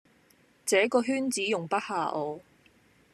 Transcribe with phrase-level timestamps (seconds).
[0.65, 2.41] 這個圈子容不下我